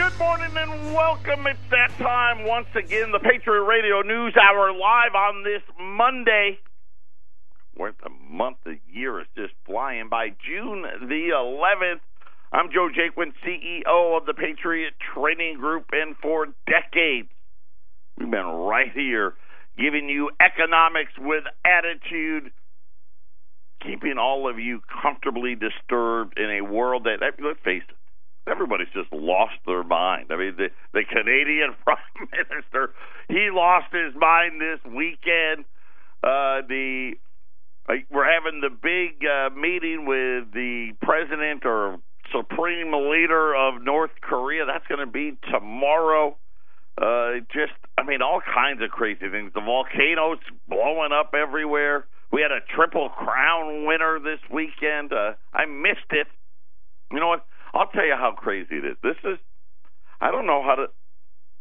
[0.00, 1.46] good morning and welcome.
[1.46, 3.12] It's that time once again.
[3.12, 6.58] The Patriot Radio News Hour live on this Monday.
[7.74, 10.28] Where the month, the year is just flying by.
[10.30, 12.00] June the 11th.
[12.50, 17.28] I'm Joe Jaquin, CEO of the Patriot Training Group, and for decades
[18.16, 19.34] we've been right here
[19.76, 22.50] giving you economics with attitude,
[23.82, 27.96] keeping all of you comfortably disturbed in a world that, let's face it,
[28.46, 30.26] everybody's just lost their mind.
[30.30, 32.94] I mean, the the Canadian Prime Minister,
[33.28, 35.64] he lost his mind this weekend.
[36.22, 37.12] Uh, the
[37.88, 41.98] like, we're having the big uh, meeting with the president or
[42.30, 44.64] supreme leader of North Korea.
[44.64, 46.36] That's going to be tomorrow.
[47.00, 49.52] Uh, just, I mean, all kinds of crazy things.
[49.54, 52.06] The volcanoes blowing up everywhere.
[52.30, 55.12] We had a triple crown winner this weekend.
[55.12, 56.28] Uh, I missed it.
[57.10, 57.46] You know what?
[57.74, 58.96] I'll tell you how crazy it is.
[59.02, 59.38] This is
[60.20, 60.86] I don't know how to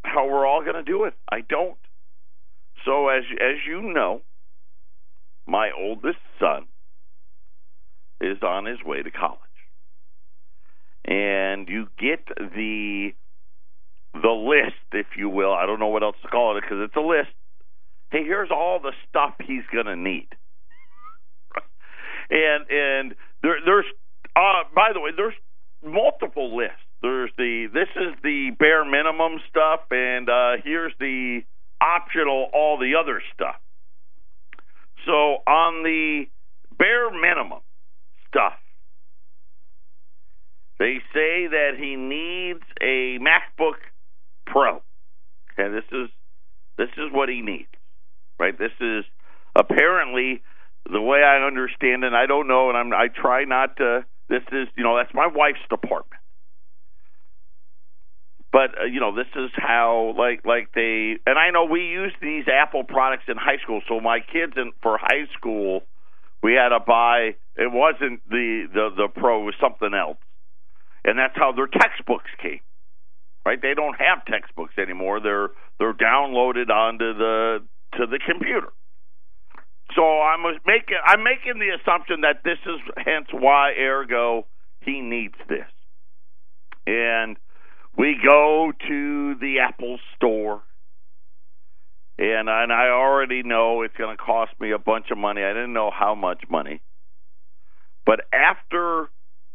[0.04, 1.14] how we're all going to do it.
[1.32, 1.78] I don't.
[2.86, 4.22] So as as you know,
[5.48, 6.68] my oldest son
[8.22, 9.40] is on his way to college.
[11.06, 13.12] And you get the
[14.14, 15.54] the list, if you will.
[15.54, 17.30] I don't know what else to call it because it's a list.
[18.12, 20.28] Hey, here's all the stuff he's going to need.
[22.30, 23.86] and and there, there's
[24.36, 25.34] uh, by the way, there's
[25.84, 26.78] multiple lists.
[27.02, 31.42] There's the this is the bare minimum stuff, and uh, here's the
[31.82, 33.56] optional all the other stuff.
[35.06, 36.26] So on the
[36.78, 37.62] bare minimum
[38.28, 38.54] stuff,
[40.78, 43.80] they say that he needs a MacBook
[44.46, 44.82] Pro.
[45.54, 46.10] Okay, this is
[46.78, 47.70] this is what he needs,
[48.38, 48.58] right?
[48.58, 49.06] This is
[49.56, 50.42] apparently
[50.90, 52.14] the way I understand it.
[52.14, 55.28] I don't know, and I'm I try not to this is, you know, that's my
[55.28, 56.22] wife's department.
[58.52, 62.14] But uh, you know, this is how like like they and I know we use
[62.22, 63.82] these Apple products in high school.
[63.88, 65.84] So my kids in for high school,
[66.42, 67.36] we had to buy.
[67.56, 70.18] It wasn't the the the Pro, it was something else,
[71.06, 72.62] and that's how their textbooks came.
[73.46, 73.62] Right?
[73.62, 75.20] They don't have textbooks anymore.
[75.20, 77.60] They're they're downloaded onto the
[77.98, 78.74] to the computer.
[79.96, 84.46] So I'm making I'm making the assumption that this is hence why ergo
[84.82, 85.68] he needs this.
[86.86, 87.38] And
[87.98, 90.62] we go to the Apple store
[92.20, 95.42] and and I already know it's going to cost me a bunch of money.
[95.42, 96.82] I didn't know how much money.
[98.06, 99.10] But after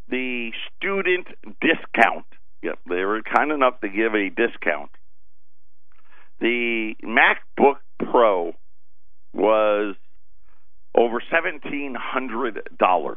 [0.08, 1.26] the student
[1.60, 2.26] discount,
[2.62, 4.90] yep, they were kind enough to give a discount.
[6.40, 8.54] The MacBook Pro
[9.34, 9.96] was
[10.94, 13.16] over $1,700.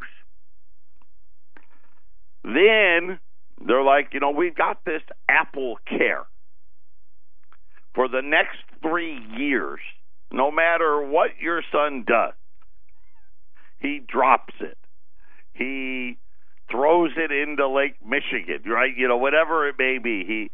[2.43, 3.19] Then
[3.65, 6.25] they're like, you know, we've got this Apple Care.
[7.93, 9.79] For the next three years,
[10.31, 12.33] no matter what your son does,
[13.79, 14.77] he drops it.
[15.53, 16.17] He
[16.69, 18.95] throws it into Lake Michigan, right?
[18.95, 20.23] You know, whatever it may be.
[20.25, 20.51] He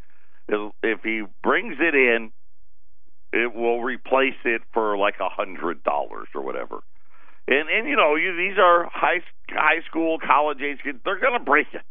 [0.83, 2.31] if he brings it in,
[3.31, 6.81] it will replace it for like a hundred dollars or whatever.
[7.47, 10.99] And and you know, you, these are high high school, college age kids.
[11.03, 11.85] They're going to break it,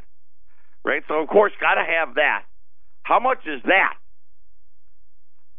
[0.85, 1.03] right?
[1.09, 2.45] So of course, got to have that.
[3.03, 3.95] How much is that?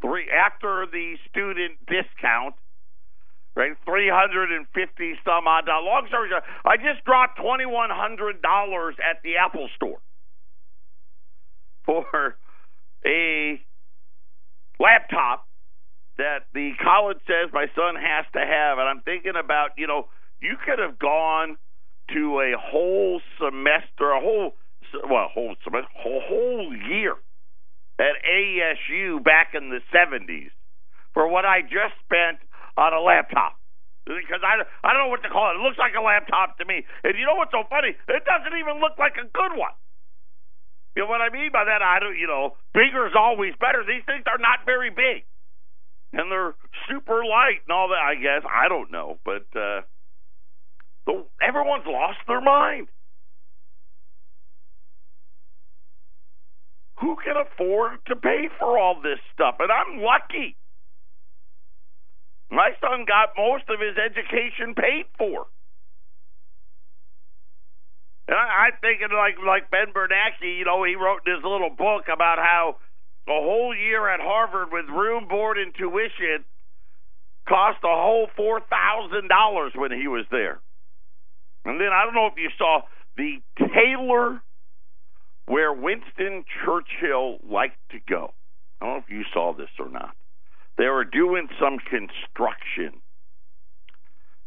[0.01, 2.55] Three after the student discount,
[3.55, 3.71] right?
[3.85, 5.65] Three hundred and fifty some odd.
[5.67, 9.99] Now, long story short, I just dropped twenty one hundred dollars at the Apple Store
[11.85, 12.35] for
[13.05, 13.61] a
[14.79, 15.47] laptop
[16.17, 20.07] that the college says my son has to have, and I'm thinking about, you know,
[20.41, 21.57] you could have gone
[22.13, 24.53] to a whole semester, a whole
[25.09, 27.15] well, whole semester, whole, whole year
[27.97, 30.53] at ASU back in the 70s
[31.13, 32.37] for what I just spent
[32.77, 33.57] on a laptop.
[34.05, 35.57] Because I, I don't know what to call it.
[35.57, 36.83] It looks like a laptop to me.
[37.07, 37.95] And you know what's so funny?
[37.95, 39.73] It doesn't even look like a good one.
[40.93, 41.81] You know what I mean by that?
[41.81, 43.81] I don't, you know, bigger is always better.
[43.81, 45.23] These things are not very big
[46.13, 46.53] and they're
[46.87, 47.99] super light and all that.
[47.99, 49.81] I guess I don't know, but uh,
[51.05, 52.87] the, everyone's lost their mind.
[57.01, 59.55] Who can afford to pay for all this stuff?
[59.59, 60.55] And I'm lucky.
[62.51, 65.47] My son got most of his education paid for.
[68.27, 72.05] And I, I'm thinking like like Ben Bernanke, you know, he wrote this little book
[72.13, 72.77] about how
[73.27, 76.43] a whole year at Harvard with room, board, and tuition
[77.47, 80.59] cost a whole four thousand dollars when he was there.
[81.65, 82.81] And then I don't know if you saw
[83.15, 84.41] the tailor
[85.45, 88.33] where Winston Churchill liked to go.
[88.81, 90.15] I don't know if you saw this or not.
[90.77, 92.99] They were doing some construction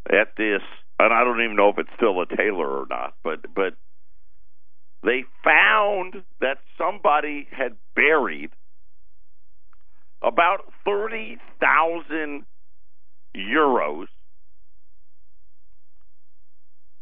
[0.09, 0.61] at this,
[0.99, 3.73] and I don't even know if it's still a tailor or not, but but
[5.03, 8.51] they found that somebody had buried
[10.21, 12.45] about 30,000
[13.35, 14.07] euros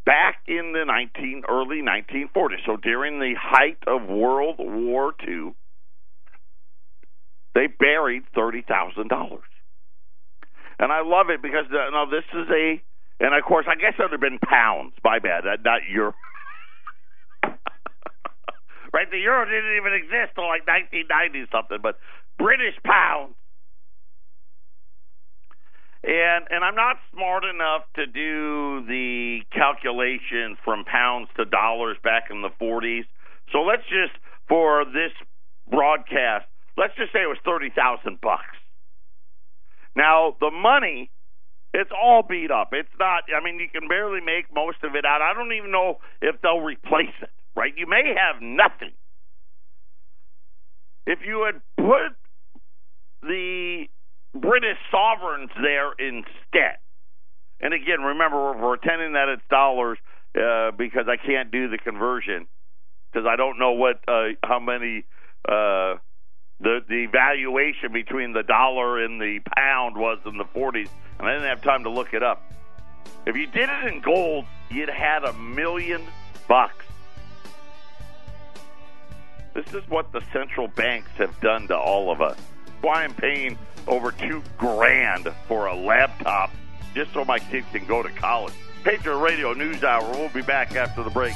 [0.06, 2.66] back in the 19 early 1940s.
[2.66, 5.54] So during the height of World War II,
[7.56, 9.40] they buried $30,000.
[10.78, 12.82] And I love it because uh, now this is a
[13.18, 14.94] and of course I guess it would have been pounds.
[15.04, 16.14] My bad, not euro.
[18.94, 21.98] right, the euro didn't even exist till like 1990 something, but
[22.38, 23.36] British pounds.
[26.06, 32.26] And and I'm not smart enough to do the calculations from pounds to dollars back
[32.30, 33.06] in the 40s.
[33.52, 34.14] So let's just
[34.48, 35.12] for this
[35.68, 36.46] broadcast,
[36.78, 38.54] let's just say it was 30,000 bucks.
[39.96, 41.10] Now, the money
[41.74, 42.70] it's all beat up.
[42.72, 45.22] It's not I mean you can barely make most of it out.
[45.24, 47.74] I don't even know if they'll replace it, right?
[47.76, 48.94] You may have nothing.
[51.08, 52.14] If you had put
[53.26, 53.86] the
[54.34, 56.78] British sovereigns there instead.
[57.62, 59.98] And again, remember, we're pretending that it's dollars
[60.36, 62.48] uh, because I can't do the conversion
[63.12, 65.06] because I don't know what uh, how many
[65.48, 65.96] uh,
[66.60, 70.90] the the valuation between the dollar and the pound was in the 40s,
[71.20, 72.44] and I didn't have time to look it up.
[73.26, 76.02] If you did it in gold, you'd had a million
[76.48, 76.86] bucks.
[79.54, 82.38] This is what the central banks have done to all of us.
[82.86, 86.52] Why I'm paying over two grand for a laptop
[86.94, 88.54] just so my kids can go to college.
[88.84, 90.08] Patriot Radio News Hour.
[90.12, 91.34] We'll be back after the break.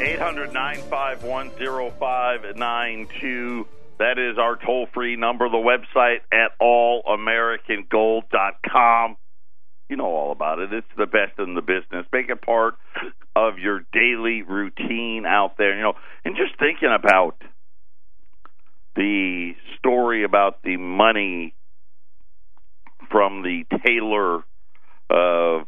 [0.00, 1.50] 800 951
[1.98, 3.66] 0592.
[3.98, 5.48] That is our toll free number.
[5.48, 9.16] The website at allamericangold.com.
[9.88, 10.72] You know all about it.
[10.72, 12.06] It's the best in the business.
[12.12, 12.76] Make it part
[13.34, 15.74] of your daily routine out there.
[15.74, 15.94] You know,
[16.24, 17.42] and just thinking about
[18.96, 21.54] the story about the money
[23.10, 24.44] from the tailor
[25.10, 25.66] of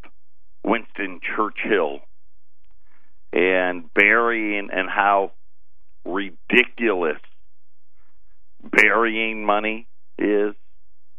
[0.64, 2.00] Winston Churchill
[3.32, 5.32] and burying and how
[6.04, 7.20] ridiculous
[8.62, 9.86] burying money
[10.18, 10.54] is.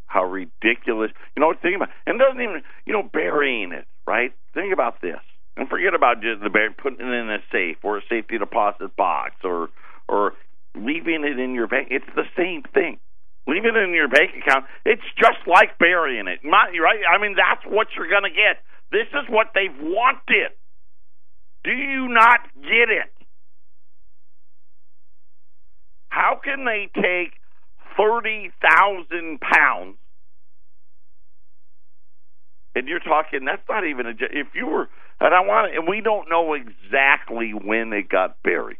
[0.05, 1.11] How ridiculous.
[1.35, 4.33] You know, think about and doesn't even you know, burying it, right?
[4.53, 5.19] Think about this.
[5.57, 8.95] And forget about just the burying putting it in a safe or a safety deposit
[8.95, 9.69] box or
[10.07, 10.33] or
[10.77, 11.89] leaving it in your bank.
[11.91, 12.99] It's the same thing.
[13.47, 14.65] Leaving it in your bank account.
[14.85, 16.39] It's just like burying it.
[16.43, 16.99] Not, right?
[17.07, 18.61] I mean, that's what you're going to get.
[18.91, 20.51] This is what they've wanted.
[21.63, 23.11] Do you not get it?
[26.09, 27.33] How can they take
[27.97, 29.95] 30,000 pounds?
[32.75, 34.87] And you're talking, that's not even a, if you were,
[35.19, 38.77] and I want and we don't know exactly when it got buried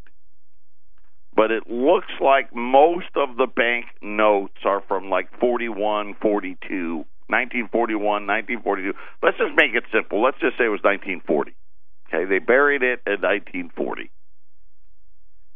[1.38, 8.02] but it looks like most of the bank notes are from like 41, 42, 1941,
[8.02, 8.94] 1942.
[9.22, 10.24] Let's just make it simple.
[10.24, 11.54] Let's just say it was 1940.
[12.08, 14.10] Okay, they buried it in 1940.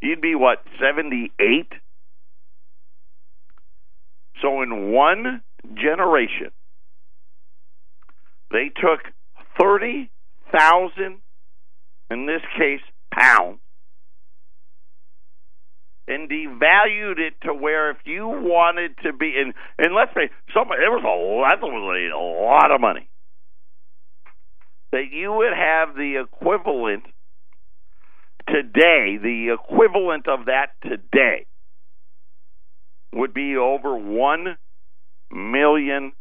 [0.04, 1.34] You'd be what, 78?
[4.44, 5.42] So in one
[5.74, 6.52] generation,
[8.52, 9.02] they took
[9.60, 11.18] 30,000,
[12.12, 13.60] in this case, pounds,
[16.08, 20.68] and devalued it to where if you wanted to be and and let's say some
[20.72, 23.08] it was a that was a lot of money.
[24.92, 27.04] That you would have the equivalent
[28.48, 31.46] today the equivalent of that today
[33.14, 34.58] would be over one
[35.32, 36.14] million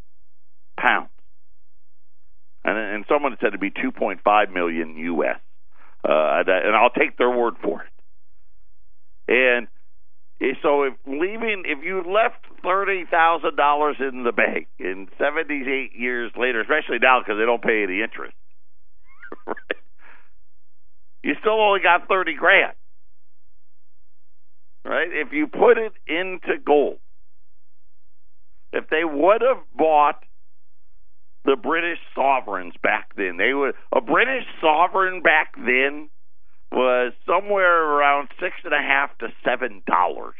[0.78, 1.10] pounds.
[2.64, 5.40] And and someone said it'd be 2.5 million US
[6.04, 7.99] uh, and I'll take their word for it
[9.30, 9.68] and
[10.62, 15.92] so if leaving, if you left thirty thousand dollars in the bank in seventy eight
[15.98, 18.34] years later, especially now because they don't pay any interest,
[19.46, 19.56] right?
[21.24, 22.74] You still only got thirty grand,
[24.84, 25.08] right?
[25.10, 26.98] If you put it into gold,
[28.72, 30.20] if they would have bought
[31.44, 36.10] the British sovereigns back then, they would a British sovereign back then
[36.72, 40.36] was somewhere around six and a half to seven dollars.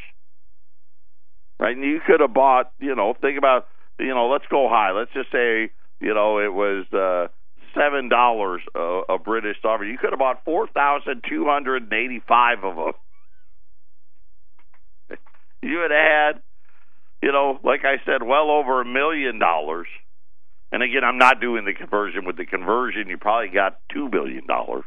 [1.58, 3.66] Right, and you could have bought, you know, think about,
[3.98, 4.92] you know, let's go high.
[4.92, 5.70] Let's just say,
[6.00, 7.28] you know, it was uh,
[7.74, 9.90] seven dollars a, a British sovereign.
[9.90, 12.92] You could have bought four thousand two hundred and eighty-five of them.
[15.62, 16.42] You would have had,
[17.22, 19.88] you know, like I said, well over a million dollars.
[20.72, 22.24] And again, I'm not doing the conversion.
[22.24, 24.84] With the conversion, you probably got two billion dollars.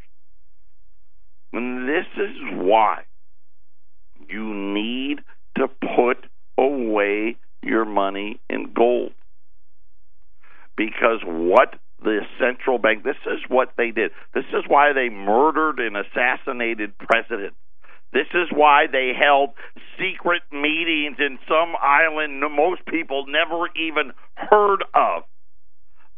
[1.54, 3.04] And this is why
[4.28, 5.20] you need
[5.58, 6.26] to put
[6.58, 9.14] away your money in gold.
[10.76, 14.12] Because what the central bank, this is what they did.
[14.34, 17.56] This is why they murdered and assassinated presidents.
[18.12, 19.52] This is why they held
[19.98, 25.24] secret meetings in some island most people never even heard of.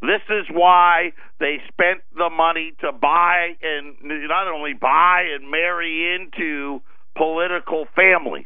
[0.06, 6.16] This is why they spent the money to buy and not only buy and marry
[6.16, 6.82] into
[7.16, 8.46] political families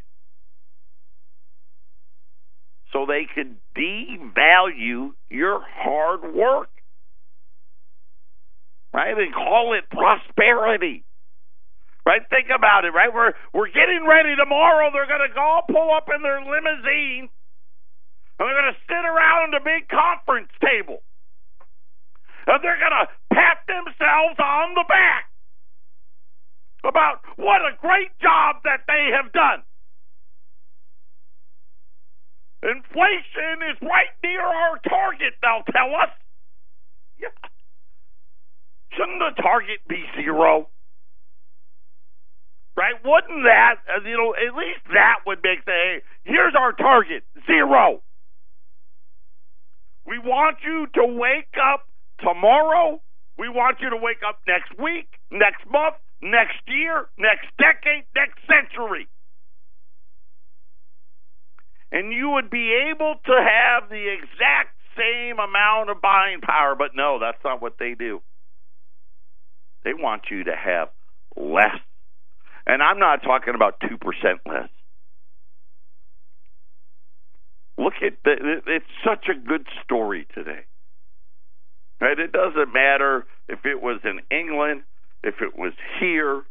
[2.91, 6.69] so they could devalue your hard work.
[8.93, 9.15] Right?
[9.15, 11.03] And call it prosperity.
[12.05, 12.21] Right?
[12.29, 13.13] Think about it, right?
[13.13, 14.89] We're we're getting ready tomorrow.
[14.91, 17.29] They're gonna go pull up in their limousine
[18.39, 21.03] and they're gonna sit around a big conference table.
[22.49, 25.29] And they're gonna pat themselves on the back
[26.83, 29.61] about what a great job that they have done.
[32.63, 36.09] Inflation is right near our target, they'll tell us.
[37.19, 37.29] Yeah.
[38.97, 40.69] Shouldn't the target be zero?
[42.75, 42.95] Right?
[43.03, 48.01] Wouldn't that, uh, you know, at least that would make say, here's our target, zero.
[50.07, 51.88] We want you to wake up
[52.21, 53.01] tomorrow.
[53.37, 58.39] We want you to wake up next week, next month, next year, next decade, next
[58.47, 59.07] century
[61.91, 66.75] and you would be able to have the exact same amount of buying power.
[66.75, 68.21] But no, that's not what they do.
[69.83, 70.89] They want you to have
[71.35, 71.79] less.
[72.67, 73.97] And I'm not talking about 2%
[74.45, 74.69] less.
[77.77, 80.65] Look at the, it's such a good story today.
[82.01, 82.17] Right?
[82.17, 84.83] It doesn't matter if it was in England,
[85.23, 86.43] if it was here,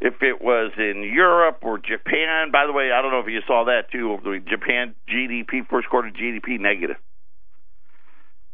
[0.00, 2.50] if it was in Europe or Japan.
[2.52, 4.12] By the way, I don't know if you saw that too.
[4.12, 6.96] Over the Japan GDP first quarter GDP negative.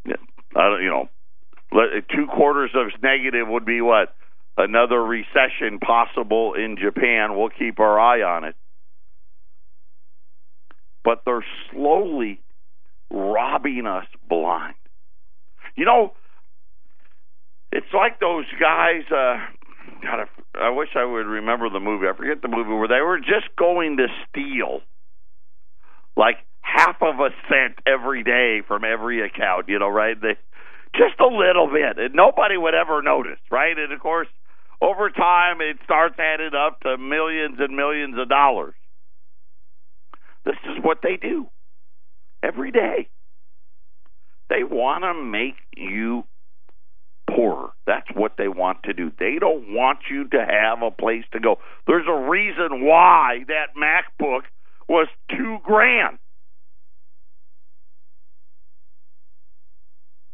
[0.06, 0.16] Yeah,
[0.54, 1.08] I don't, you know,
[2.14, 4.14] two quarters of negative would be what
[4.56, 7.36] another recession possible in Japan.
[7.36, 8.54] We'll keep our eye on it,
[11.04, 12.40] but they're slowly
[13.10, 14.74] robbing us blind.
[15.80, 16.12] You know,
[17.72, 19.00] it's like those guys.
[19.10, 19.40] Uh,
[20.02, 20.28] God,
[20.60, 22.04] I, wish I would remember the movie.
[22.06, 24.82] I forget the movie where they were just going to steal
[26.18, 29.70] like half of a cent every day from every account.
[29.70, 30.20] You know, right?
[30.20, 30.36] They,
[30.94, 33.78] just a little bit, and nobody would ever notice, right?
[33.78, 34.28] And of course,
[34.82, 38.74] over time, it starts adding up to millions and millions of dollars.
[40.44, 41.48] This is what they do
[42.42, 43.08] every day.
[44.50, 46.24] They want to make you
[47.30, 47.70] poorer.
[47.86, 49.12] That's what they want to do.
[49.18, 51.56] They don't want you to have a place to go.
[51.86, 54.42] There's a reason why that MacBook
[54.88, 56.18] was two grand.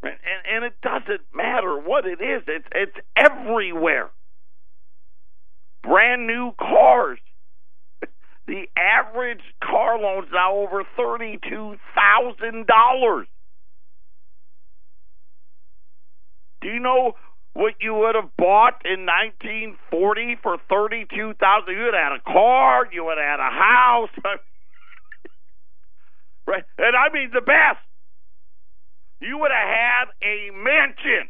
[0.02, 0.14] And,
[0.50, 2.42] and it doesn't matter what it is.
[2.46, 4.10] It's it's everywhere.
[5.82, 7.18] Brand new cars.
[8.46, 13.26] The average car loan's now over thirty two thousand dollars.
[16.60, 17.12] Do you know
[17.54, 21.72] what you would have bought in 1940 for 32,000?
[21.72, 24.10] You would have had a car, you would have had a house.
[26.46, 26.64] right?
[26.78, 27.80] And I mean the best.
[29.20, 31.28] You would have had a mansion.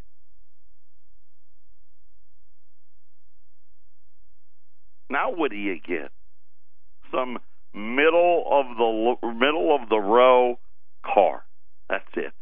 [5.09, 6.11] Now what do you get?
[7.11, 7.37] Some
[7.73, 10.59] middle of the middle of the row
[11.05, 11.43] car.
[11.89, 12.33] That's it.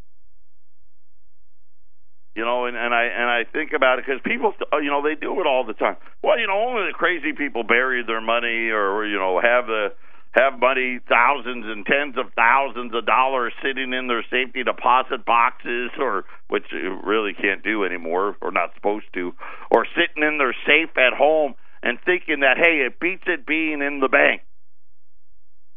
[2.36, 5.02] You know, and, and I and I think about it because people, uh, you know,
[5.02, 5.96] they do it all the time.
[6.22, 9.94] Well, you know, only the crazy people bury their money, or you know, have the
[10.34, 15.92] have money, thousands and tens of thousands of dollars sitting in their safety deposit boxes,
[15.98, 16.66] or which
[17.04, 19.32] really can't do anymore, or not supposed to,
[19.72, 23.82] or sitting in their safe at home and thinking that hey, it beats it being
[23.82, 24.42] in the bank.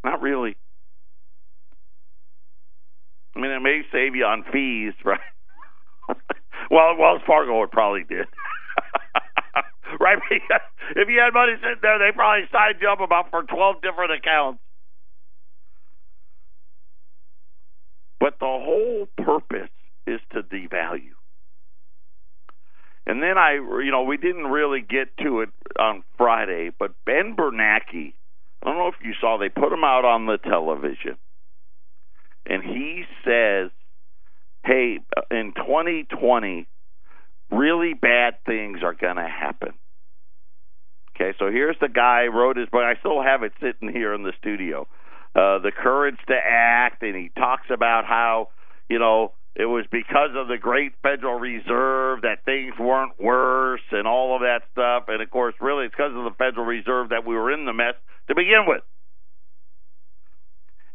[0.05, 0.57] Not really.
[3.37, 5.21] I mean, it may save you on fees, right?
[6.71, 8.27] Well, Wells Fargo it probably did.
[10.01, 10.19] right?
[10.97, 14.13] if you had money sitting there, they probably signed you up about for 12 different
[14.13, 14.61] accounts.
[18.21, 19.71] But the whole purpose
[20.07, 21.17] is to devalue.
[23.07, 25.49] And then I, you know, we didn't really get to it
[25.79, 28.13] on Friday, but Ben Bernanke,
[28.63, 31.17] I don't know if you saw, they put him out on the television,
[32.45, 33.71] and he says,
[34.69, 34.99] "Hey,
[35.31, 36.67] in 2020,
[37.51, 39.73] really bad things are going to happen."
[41.17, 42.83] Okay, so here's the guy wrote his book.
[42.83, 44.87] I still have it sitting here in the studio.
[45.35, 48.51] Uh, the courage to act, and he talks about how
[48.89, 54.07] you know it was because of the great Federal Reserve that things weren't worse and
[54.07, 55.05] all of that stuff.
[55.09, 57.73] And of course, really, it's because of the Federal Reserve that we were in the
[57.73, 57.95] mess
[58.29, 58.83] to begin with.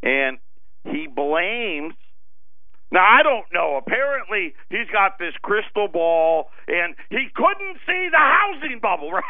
[0.01, 0.37] And
[0.85, 1.93] he blames
[2.93, 3.77] now I don't know.
[3.81, 9.11] Apparently he's got this crystal ball, and he couldn't see the housing bubble.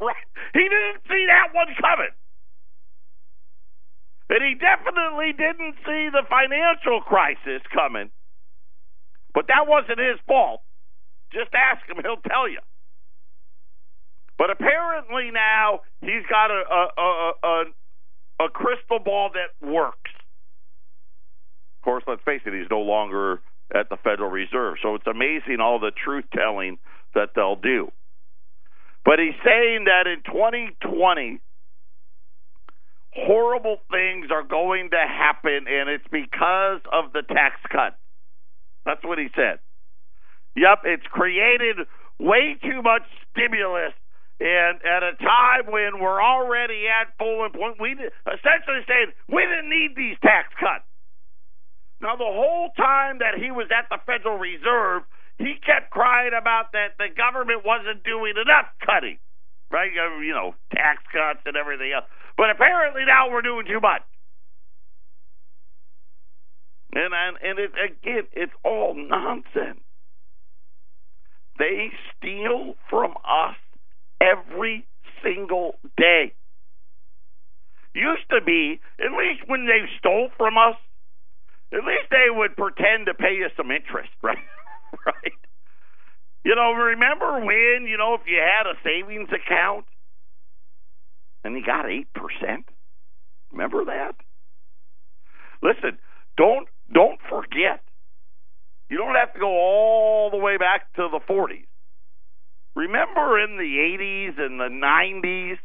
[0.00, 0.16] Right?
[0.54, 2.14] He didn't see that one coming,
[4.30, 8.10] and he definitely didn't see the financial crisis coming.
[9.34, 10.62] But that wasn't his fault.
[11.32, 12.60] Just ask him; he'll tell you.
[14.38, 17.64] But apparently now he's got a a a, a,
[18.46, 20.11] a crystal ball that works.
[21.82, 23.40] Of course, let's face it, he's no longer
[23.74, 24.76] at the Federal Reserve.
[24.80, 26.78] So it's amazing all the truth telling
[27.12, 27.90] that they'll do.
[29.04, 31.40] But he's saying that in 2020,
[33.10, 37.98] horrible things are going to happen, and it's because of the tax cut.
[38.86, 39.58] That's what he said.
[40.54, 41.78] Yep, it's created
[42.20, 43.02] way too much
[43.34, 43.90] stimulus,
[44.38, 49.68] and at a time when we're already at full employment, we essentially saying we didn't
[49.68, 50.86] need these tax cuts.
[52.02, 55.06] Now, the whole time that he was at the Federal Reserve,
[55.38, 59.18] he kept crying about that the government wasn't doing enough cutting,
[59.70, 59.90] right?
[59.94, 62.04] Uh, you know, tax cuts and everything else.
[62.36, 64.02] But apparently now we're doing too much.
[66.92, 69.80] And and, and it, again, it's all nonsense.
[71.58, 73.56] They steal from us
[74.20, 74.86] every
[75.22, 76.34] single day.
[77.94, 80.76] Used to be, at least when they stole from us,
[81.72, 84.38] at least they would pretend to pay you some interest, right?
[85.06, 85.38] right?
[86.44, 89.86] You know, remember when, you know, if you had a savings account
[91.44, 92.04] and you got 8%?
[93.52, 94.14] Remember that?
[95.62, 95.98] Listen,
[96.36, 97.80] don't don't forget.
[98.90, 101.64] You don't have to go all the way back to the 40s.
[102.74, 105.58] Remember in the 80s and the 90s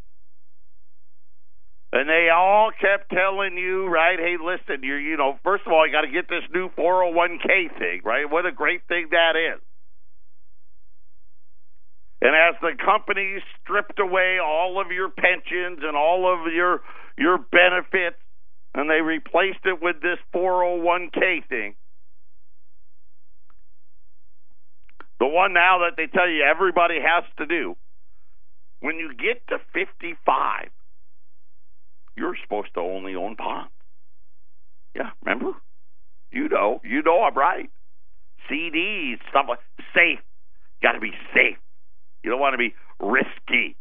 [1.93, 4.19] and they all kept telling you, right?
[4.19, 7.77] Hey, listen, you you know, first of all, you got to get this new 401k
[7.79, 8.29] thing, right?
[8.29, 9.61] What a great thing that is.
[12.21, 16.81] And as the companies stripped away all of your pensions and all of your
[17.17, 18.17] your benefits,
[18.75, 21.75] and they replaced it with this 401k thing,
[25.19, 27.75] the one now that they tell you everybody has to do,
[28.81, 30.69] when you get to 55
[32.17, 33.71] you're supposed to only own bonds.
[34.95, 35.51] Yeah, remember?
[36.31, 37.69] You know, you know I'm right.
[38.51, 39.59] CDs, stuff like
[39.93, 40.19] safe.
[40.81, 41.57] Got to be safe.
[42.23, 43.77] You don't want to be risky.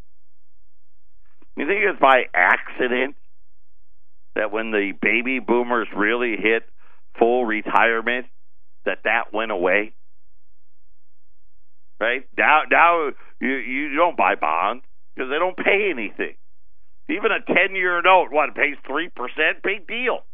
[1.57, 3.17] You think it's by accident
[4.35, 6.65] that when the baby boomers really hit
[7.19, 8.27] full retirement,
[8.85, 9.95] that that went away?
[11.99, 16.35] Right now, now you you don't buy bonds because they don't pay anything.
[17.09, 19.11] Even a 10 year note, what, pays 3%?
[19.63, 20.27] Big deal.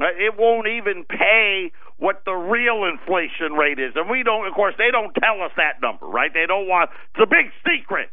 [0.00, 3.94] Uh, it won't even pay what the real inflation rate is.
[3.94, 6.34] And we don't, of course, they don't tell us that number, right?
[6.34, 8.10] They don't want, it's a big secret.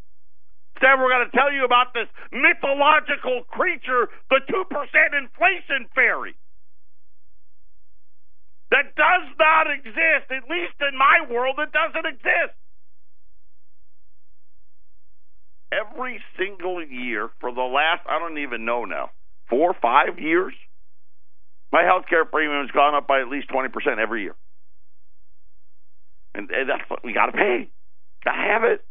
[0.77, 4.61] Instead, we're going to tell you about this mythological creature, the 2%
[5.17, 6.37] inflation fairy.
[8.69, 10.29] That does not exist.
[10.29, 12.60] At least in my world, it doesn't exist
[15.71, 19.11] every single year for the last, I don't even know now,
[19.49, 20.53] four five years,
[21.71, 24.35] my health care premium has gone up by at least 20% every year.
[26.35, 27.69] And, and that's what we got to pay.
[28.23, 28.83] Got to have it.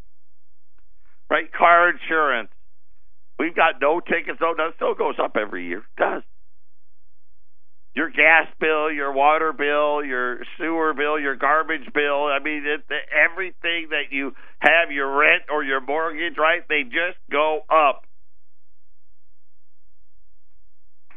[1.28, 1.52] Right?
[1.52, 2.50] Car insurance.
[3.38, 4.54] We've got no tickets, though.
[4.56, 5.78] That still goes up every year.
[5.78, 6.22] It does
[7.94, 12.26] your gas bill, your water bill, your sewer bill, your garbage bill.
[12.26, 16.62] I mean, it, everything that you have, your rent or your mortgage, right?
[16.68, 18.04] They just go up.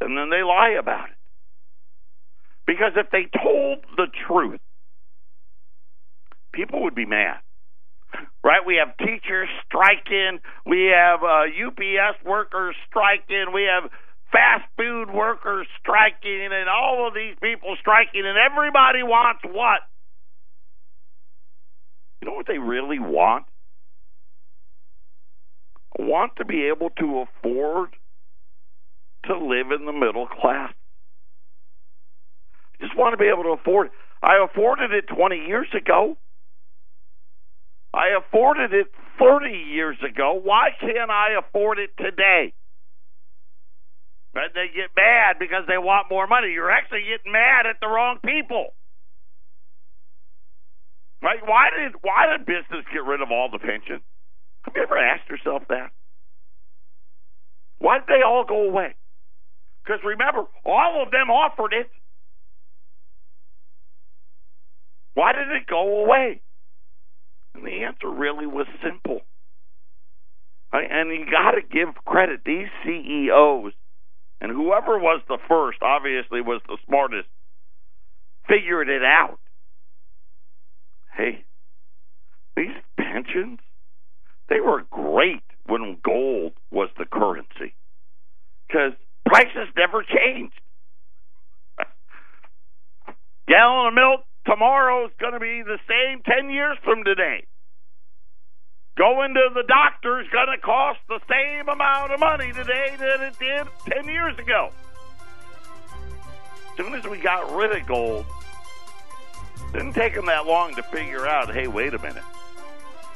[0.01, 1.15] And then they lie about it.
[2.65, 4.59] Because if they told the truth,
[6.53, 7.37] people would be mad.
[8.43, 8.61] Right?
[8.65, 10.39] We have teachers striking.
[10.65, 13.47] We have uh, UPS workers striking.
[13.53, 13.89] We have
[14.33, 19.81] fast food workers striking and all of these people striking, and everybody wants what?
[22.21, 23.45] You know what they really want?
[25.99, 27.89] Want to be able to afford
[29.25, 30.73] to live in the middle class.
[32.81, 33.89] Just want to be able to afford.
[34.21, 36.17] I afforded it 20 years ago.
[37.93, 38.87] I afforded it
[39.19, 40.41] 30 years ago.
[40.43, 42.53] Why can't I afford it today?
[44.33, 46.51] And they get mad because they want more money.
[46.51, 48.73] You're actually getting mad at the wrong people.
[51.21, 51.39] Right?
[51.45, 54.01] Why did why did business get rid of all the pension?
[54.63, 55.91] Have you ever asked yourself that?
[57.79, 58.95] Why did they all go away?
[59.83, 61.89] Because remember, all of them offered it.
[65.13, 66.41] Why did it go away?
[67.53, 69.21] And the answer really was simple.
[70.71, 72.41] And you got to give credit.
[72.45, 73.73] These CEOs
[74.41, 77.27] and whoever was the first, obviously, was the smartest,
[78.47, 79.39] figured it out.
[81.15, 81.45] Hey,
[82.55, 83.59] these pensions,
[84.49, 87.73] they were great when gold was the currency
[88.67, 88.93] because
[89.25, 90.59] prices never changed.
[93.47, 97.45] Gallon of milk tomorrow is going to be the same 10 years from today.
[98.95, 103.21] Going to the doctor is going to cost the same amount of money today that
[103.21, 104.69] it did 10 years ago.
[106.71, 108.25] As soon as we got rid of gold,
[109.71, 112.23] didn't take them that long to figure out, hey, wait a minute.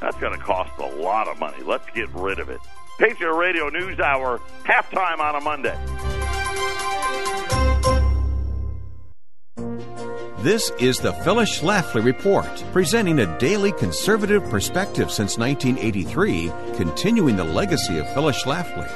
[0.01, 1.61] That's going to cost a lot of money.
[1.63, 2.59] Let's get rid of it.
[2.97, 5.77] Patriot Radio News Hour, halftime on a Monday.
[10.47, 17.43] This is the Phyllis Schlafly Report, presenting a daily conservative perspective since 1983, continuing the
[17.43, 18.89] legacy of Phyllis Schlafly.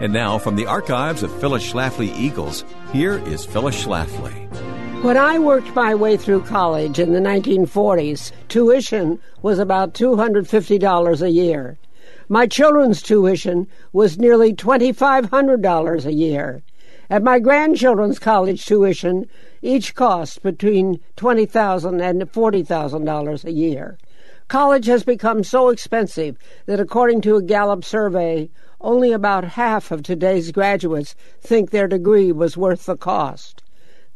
[0.00, 4.32] And now, from the archives of Phyllis Schlafly Eagles, here is Phyllis Schlafly.
[5.04, 11.30] When I worked my way through college in the 1940s, tuition was about $250 a
[11.30, 11.76] year.
[12.30, 16.62] My children's tuition was nearly $2,500 a year.
[17.10, 19.26] And my grandchildren's college tuition
[19.62, 23.98] each cost between $20,000 and $40,000 a year.
[24.48, 26.36] College has become so expensive
[26.66, 32.30] that according to a Gallup survey, only about half of today's graduates think their degree
[32.30, 33.62] was worth the cost.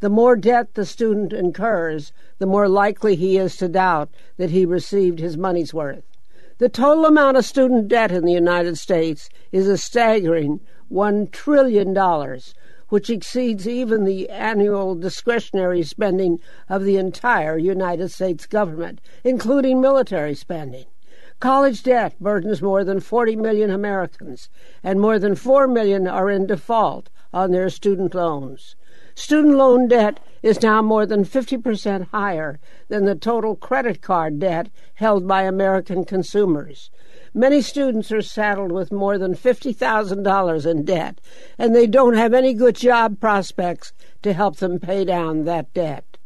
[0.01, 4.65] The more debt the student incurs, the more likely he is to doubt that he
[4.65, 6.05] received his money's worth.
[6.59, 10.61] The total amount of student debt in the United States is a staggering
[10.93, 11.95] $1 trillion,
[12.89, 20.35] which exceeds even the annual discretionary spending of the entire United States government, including military
[20.35, 20.87] spending.
[21.41, 24.49] College debt burdens more than 40 million Americans,
[24.83, 28.75] and more than 4 million are in default on their student loans.
[29.15, 34.71] Student loan debt is now more than 50% higher than the total credit card debt
[34.95, 36.91] held by American consumers.
[37.35, 41.21] Many students are saddled with more than $50,000 in debt,
[41.59, 46.17] and they don't have any good job prospects to help them pay down that debt.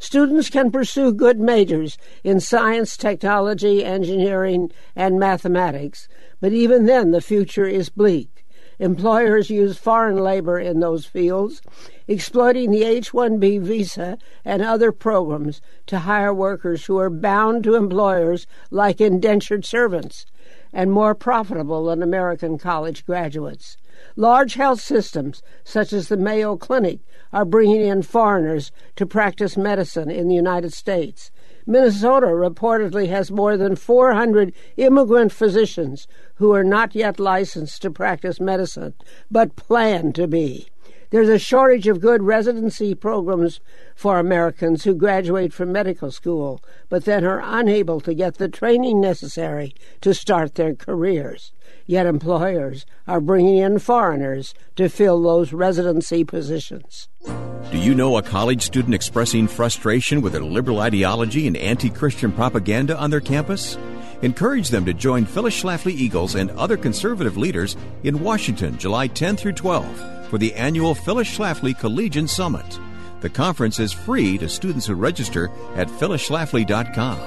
[0.00, 6.08] Students can pursue good majors in science, technology, engineering, and mathematics,
[6.40, 8.37] but even then the future is bleak.
[8.78, 11.60] Employers use foreign labor in those fields,
[12.06, 17.74] exploiting the H 1B visa and other programs to hire workers who are bound to
[17.74, 20.26] employers like indentured servants
[20.72, 23.76] and more profitable than American college graduates.
[24.14, 27.00] Large health systems, such as the Mayo Clinic,
[27.32, 31.32] are bringing in foreigners to practice medicine in the United States.
[31.70, 38.40] Minnesota reportedly has more than 400 immigrant physicians who are not yet licensed to practice
[38.40, 38.94] medicine,
[39.30, 40.70] but plan to be.
[41.10, 43.60] There's a shortage of good residency programs
[43.94, 49.00] for Americans who graduate from medical school, but then are unable to get the training
[49.00, 51.52] necessary to start their careers.
[51.86, 57.08] Yet employers are bringing in foreigners to fill those residency positions.
[57.24, 62.32] Do you know a college student expressing frustration with a liberal ideology and anti Christian
[62.32, 63.78] propaganda on their campus?
[64.20, 69.36] Encourage them to join Phyllis Schlafly Eagles and other conservative leaders in Washington, July 10
[69.36, 72.78] through 12 for the annual Phyllis Schlafly Collegian Summit.
[73.20, 77.18] The conference is free to students who register at phyllisschlafly.com.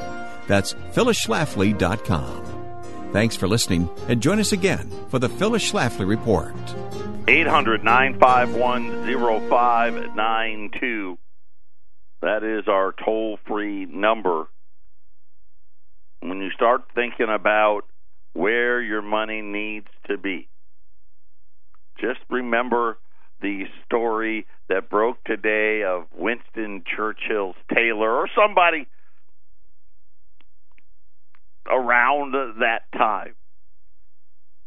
[0.48, 2.52] That's phyllisschlafly.com.
[3.12, 6.56] Thanks for listening and join us again for the Phyllis Schlafly Report.
[7.28, 11.18] 800 951 0592.
[12.22, 14.48] That is our toll free number.
[16.22, 17.82] When you start thinking about
[18.34, 20.48] where your money needs to be,
[22.02, 22.98] just remember
[23.42, 28.88] the story that broke today of Winston Churchill's tailor or somebody
[31.70, 33.36] around that time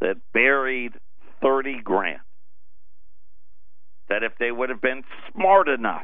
[0.01, 0.93] that buried
[1.43, 2.21] 30 grand.
[4.09, 6.03] That if they would have been smart enough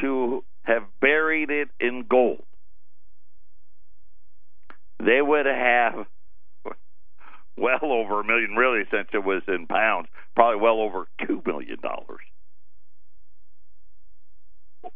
[0.00, 2.44] to have buried it in gold,
[4.98, 6.06] they would have
[7.56, 11.78] well over a million, really, since it was in pounds, probably well over two million
[11.80, 12.20] dollars.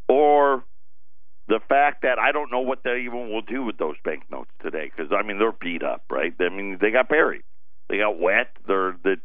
[0.07, 0.63] Or
[1.47, 4.91] the fact that I don't know what they even will do with those banknotes today,
[4.95, 6.33] because I mean they're beat up, right?
[6.39, 7.43] I mean they got buried,
[7.89, 9.17] they got wet, they're the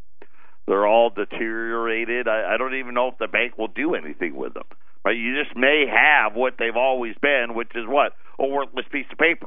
[0.66, 2.26] they're all deteriorated.
[2.26, 4.64] I, I don't even know if the bank will do anything with them.
[5.04, 5.16] Right?
[5.16, 9.18] You just may have what they've always been, which is what a worthless piece of
[9.18, 9.46] paper.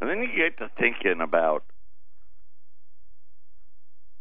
[0.00, 1.64] And then you get to thinking about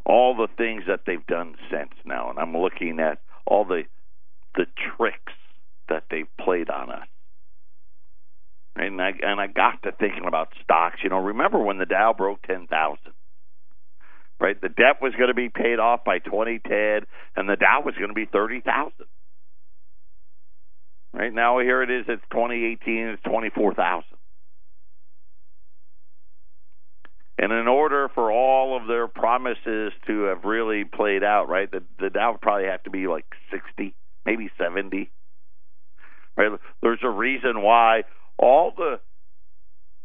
[0.05, 3.83] all the things that they've done since now, and I'm looking at all the
[4.55, 4.65] the
[4.97, 5.33] tricks
[5.87, 7.07] that they've played on us.
[8.75, 10.97] And I and I got to thinking about stocks.
[11.03, 13.13] You know, remember when the Dow broke ten thousand?
[14.41, 17.93] Right, the debt was going to be paid off by 2010, and the Dow was
[17.95, 19.05] going to be thirty thousand.
[21.13, 22.05] Right now, here it is.
[22.07, 23.07] It's 2018.
[23.07, 24.03] It's 24,000.
[27.41, 31.82] And in order for all of their promises to have really played out, right, the,
[31.97, 35.10] the Dow would probably have to be like 60, maybe 70.
[36.36, 36.52] Right?
[36.82, 38.04] There's a reason why
[38.38, 38.99] all the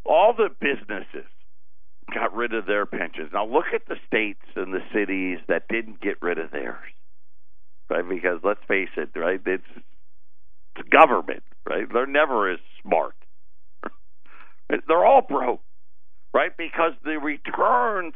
[0.06, 1.28] all the businesses
[2.12, 3.30] got rid of their pensions.
[3.32, 6.86] Now look at the states and the cities that didn't get rid of theirs.
[7.90, 8.08] Right?
[8.08, 9.40] Because let's face it, right?
[9.44, 9.64] It's,
[10.76, 11.86] it's government, right?
[11.92, 13.16] They're never as smart.
[14.68, 15.62] They're all broke
[16.34, 16.54] right?
[16.56, 18.14] Because the returns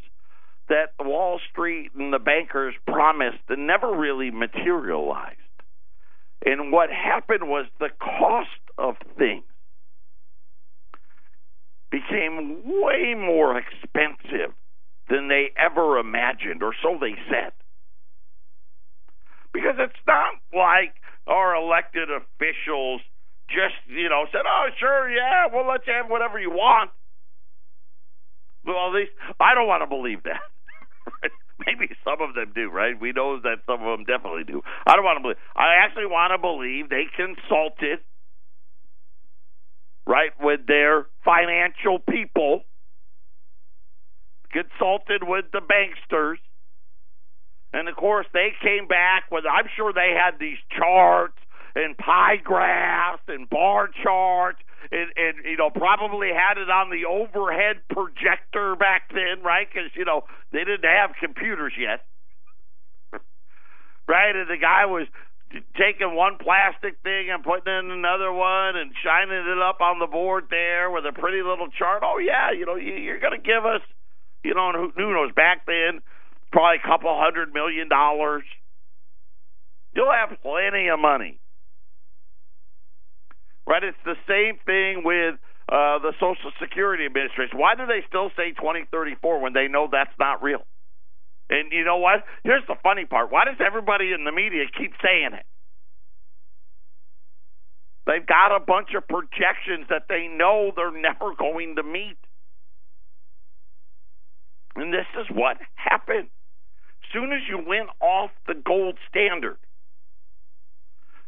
[0.69, 5.39] that Wall Street and the bankers promised never really materialized.
[6.45, 9.45] And what happened was the cost of things
[11.91, 14.53] became way more expensive
[15.09, 17.53] than they ever imagined, or so they said.
[19.55, 20.95] Because it's not like
[21.27, 23.01] our elected officials
[23.49, 26.91] just, you know, said, oh, sure, yeah, well, let's have whatever you want.
[28.69, 30.45] Well, least I don't want to believe that.
[31.67, 32.95] Maybe some of them do, right?
[33.01, 34.63] We know that some of them definitely do.
[34.87, 35.41] I don't want to believe.
[35.57, 38.01] I actually want to believe they consulted,
[40.07, 42.63] right, with their financial people,
[44.53, 46.37] consulted with the banksters,
[47.73, 49.45] and of course they came back with.
[49.51, 51.39] I'm sure they had these charts
[51.75, 57.05] and pie graphs and bar charts and, and you know probably had it on the
[57.05, 59.67] overhead projector back then, right?
[59.69, 62.05] Because you know they didn't have computers yet,
[64.09, 64.35] right?
[64.35, 65.07] And the guy was
[65.77, 70.07] taking one plastic thing and putting in another one and shining it up on the
[70.07, 72.03] board there with a pretty little chart.
[72.05, 73.83] Oh yeah, you know you're going to give us,
[74.45, 75.33] you know, who, who knows?
[75.35, 76.01] Back then,
[76.53, 78.45] probably a couple hundred million dollars.
[79.95, 81.41] You'll have plenty of money
[83.69, 83.85] right?
[83.85, 85.37] It's the same thing with
[85.69, 87.59] uh, the Social Security Administration.
[87.61, 90.65] Why do they still say 2034 when they know that's not real?
[91.51, 92.25] And you know what?
[92.45, 93.31] Here's the funny part.
[93.31, 95.45] Why does everybody in the media keep saying it?
[98.07, 102.17] They've got a bunch of projections that they know they're never going to meet.
[104.77, 106.29] And this is what happened.
[107.13, 109.57] Soon as you went off the gold standard,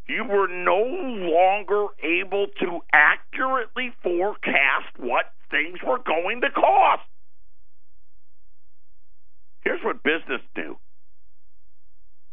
[0.09, 7.03] you were no longer able to accurately forecast what things were going to cost.
[9.63, 10.77] Here's what business do.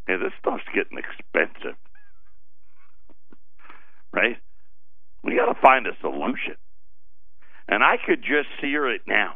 [0.07, 1.75] Hey, this stuff's getting expensive.
[4.13, 4.37] right?
[5.23, 6.55] We got to find a solution.
[7.67, 9.35] And I could just hear it now.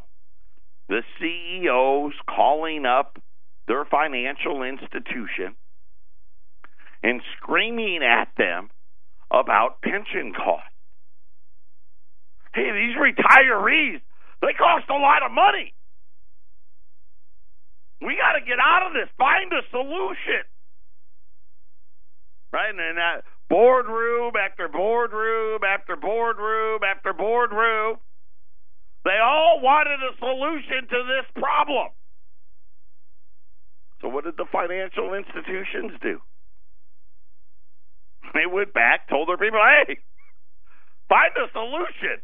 [0.89, 3.19] The CEOs calling up
[3.67, 5.55] their financial institution
[7.03, 8.69] and screaming at them
[9.31, 10.67] about pension costs.
[12.53, 14.01] Hey, these retirees,
[14.41, 15.73] they cost a lot of money.
[18.01, 19.07] We got to get out of this.
[19.17, 20.43] Find a solution.
[22.51, 22.69] Right?
[22.69, 27.97] And that boardroom after boardroom after boardroom after boardroom,
[29.05, 31.89] they all wanted a solution to this problem.
[34.01, 36.19] So, what did the financial institutions do?
[38.33, 39.97] They went back, told their people, hey,
[41.09, 42.21] find a solution.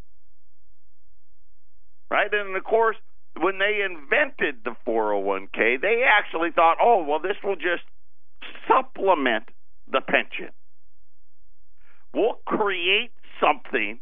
[2.10, 2.32] Right?
[2.32, 2.96] And of course,
[3.40, 7.84] when they invented the 401k, they actually thought, oh, well, this will just
[8.68, 9.50] supplement
[9.92, 10.50] the pension.
[12.14, 14.00] We'll create something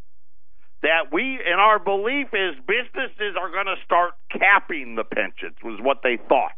[0.83, 5.79] that we, and our belief is businesses are going to start capping the pensions, was
[5.81, 6.53] what they thought.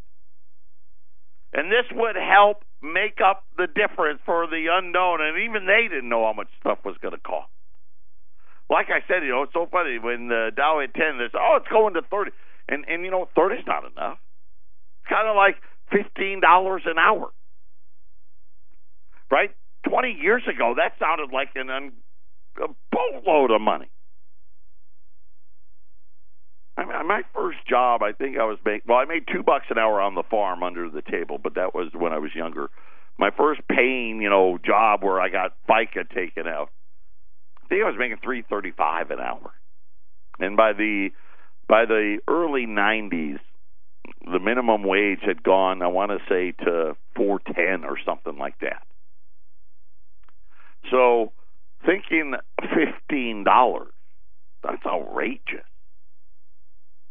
[1.54, 5.22] And this would help make up the difference for the unknown.
[5.22, 7.50] And even they didn't know how much stuff was going to cost.
[8.70, 11.40] Like I said, you know, it's so funny when the Dow hit 10, they say,
[11.40, 12.32] oh, it's going to 30.
[12.68, 14.20] And, and you know, 30 is not enough.
[15.02, 15.56] It's kind of like
[15.92, 16.44] $15
[16.86, 17.32] an hour.
[19.32, 19.52] Right?
[19.88, 21.92] 20 years ago, that sounded like an un,
[22.62, 23.90] a boatload of money.
[26.78, 28.84] I mean, my first job, I think I was making.
[28.88, 31.74] Well, I made two bucks an hour on the farm under the table, but that
[31.74, 32.70] was when I was younger.
[33.18, 36.70] My first paying, you know, job where I got FICA taken out.
[37.64, 39.52] I think I was making three thirty-five an hour,
[40.40, 41.10] and by the
[41.68, 43.40] by the early '90s,
[44.32, 45.82] the minimum wage had gone.
[45.82, 48.84] I want to say to four ten or something like that.
[50.92, 51.34] So,
[51.86, 53.94] thinking fifteen dollars,
[54.64, 55.66] that's outrageous.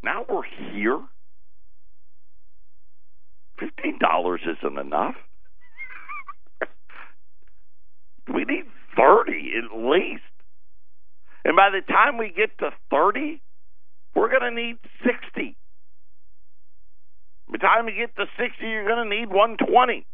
[0.06, 1.00] Now we're here.
[3.58, 5.16] Fifteen dollars isn't enough.
[8.32, 8.66] we need
[8.96, 10.22] thirty at least.
[11.44, 13.42] And by the time we get to thirty,
[14.14, 15.56] we're going to need sixty.
[17.48, 20.06] By the time we get to sixty, you're going to need one twenty.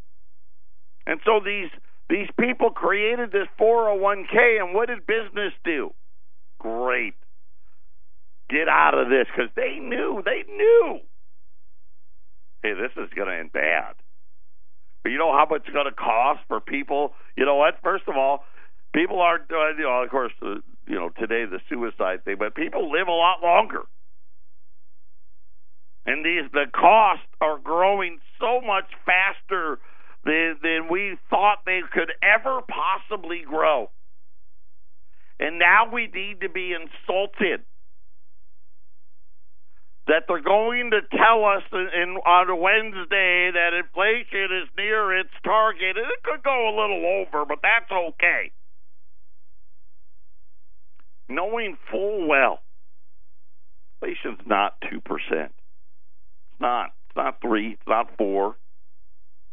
[1.07, 1.69] And so these
[2.09, 5.93] these people created this 401k, and what did business do?
[6.59, 7.15] Great
[8.53, 11.01] get out of this because they knew, they knew.
[12.63, 13.95] Hey, this is going to end bad.
[15.03, 17.15] But you know how much it's going to cost for people?
[17.37, 17.75] You know what?
[17.83, 18.45] First of all,
[18.95, 22.93] people aren't, you know, of course, uh, you know, today the suicide thing, but people
[22.93, 23.83] live a lot longer.
[26.05, 29.79] And these the costs are growing so much faster
[30.25, 33.91] than, than we thought they could ever possibly grow.
[35.41, 37.63] And now we need to be insulted
[40.09, 45.97] that they're going to tell us in, on Wednesday that inflation is near its target.
[45.97, 48.51] And it could go a little over, but that's okay.
[51.29, 52.61] Knowing full well,
[54.01, 54.99] inflation's not 2%.
[55.01, 55.53] It's
[56.61, 56.91] not.
[57.09, 58.57] It's not 3 It's not 4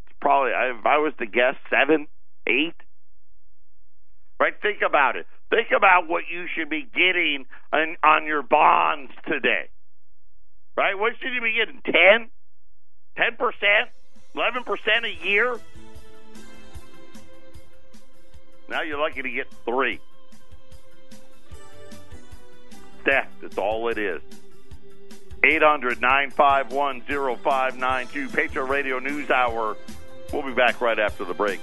[0.08, 2.08] It's probably, if I was to guess, 7
[2.48, 2.74] 8
[4.40, 4.54] Right?
[4.62, 5.28] Think about it.
[5.50, 9.70] Think about what you should be getting on, on your bonds today
[10.76, 10.98] right?
[10.98, 11.82] What should you be getting?
[11.84, 12.30] 10?
[13.18, 13.86] 10%?
[14.36, 15.60] 11% a year?
[18.70, 20.00] Now you're lucky to get three.
[23.04, 24.22] Theft, that's all it is.
[25.44, 28.30] 800 951 0592.
[28.30, 29.78] Patriot Radio News Hour.
[30.32, 31.60] We'll be back right after the break.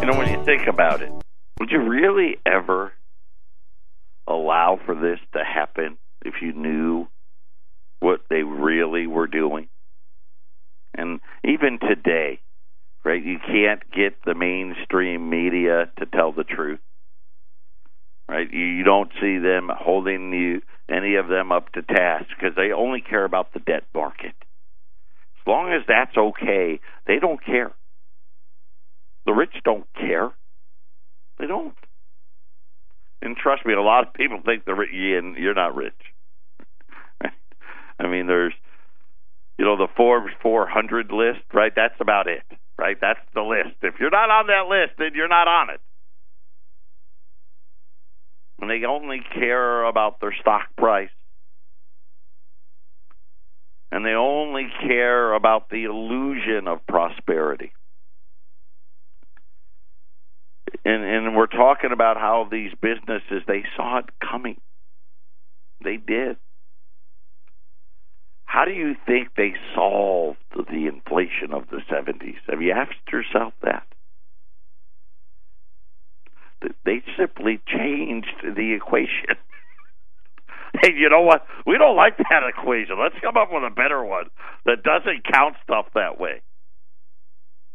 [0.00, 1.12] You know, when you think about it,
[1.60, 2.92] would you really ever
[4.26, 7.06] allow for this to happen if you knew
[8.00, 9.68] what they really were doing.
[10.94, 12.40] And even today,
[13.04, 16.80] right, you can't get the mainstream media to tell the truth.
[18.28, 18.52] Right?
[18.52, 23.00] You don't see them holding you any of them up to task because they only
[23.00, 24.34] care about the debt market.
[25.40, 27.72] As long as that's okay, they don't care.
[29.26, 30.32] The rich don't care.
[31.38, 31.74] They don't.
[33.22, 35.94] And trust me, a lot of people think they're rich, and you're not rich.
[37.98, 38.52] I mean, there's,
[39.58, 41.72] you know, the Forbes 400 list, right?
[41.74, 42.42] That's about it,
[42.78, 42.96] right?
[43.00, 43.76] That's the list.
[43.82, 45.80] If you're not on that list, then you're not on it.
[48.60, 51.10] And they only care about their stock price.
[53.92, 57.72] And they only care about the illusion of prosperity
[60.84, 64.60] and and we're talking about how these businesses they saw it coming.
[65.82, 66.36] They did.
[68.44, 72.36] How do you think they solved the inflation of the 70s?
[72.48, 73.86] Have you asked yourself that?
[76.84, 79.36] They simply changed the equation.
[80.82, 81.44] hey, you know what?
[81.66, 82.96] We don't like that equation.
[82.98, 84.30] Let's come up with a better one
[84.64, 86.40] that doesn't count stuff that way.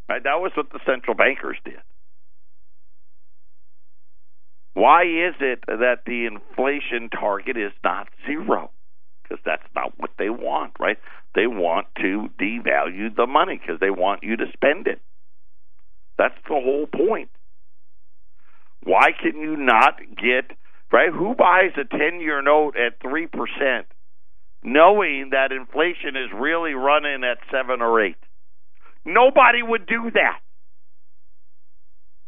[0.09, 0.23] Right?
[0.23, 1.79] That was what the central bankers did.
[4.73, 8.71] Why is it that the inflation target is not zero?
[9.23, 10.97] Because that's not what they want, right?
[11.35, 15.01] They want to devalue the money because they want you to spend it.
[16.17, 17.29] That's the whole point.
[18.83, 20.55] Why can you not get,
[20.91, 21.11] right?
[21.11, 23.27] Who buys a 10 year note at 3%
[24.63, 28.15] knowing that inflation is really running at 7 or 8?
[29.05, 30.39] Nobody would do that.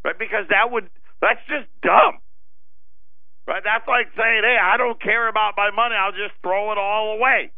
[0.04, 0.18] Right?
[0.18, 0.90] Because that would
[1.22, 2.20] That's just dumb.
[3.48, 3.64] Right?
[3.64, 7.18] That's like saying, hey, I don't care about my money, I'll just throw it all
[7.18, 7.52] away.